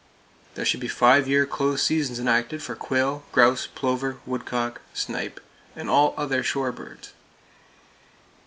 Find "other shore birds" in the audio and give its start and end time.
6.17-7.13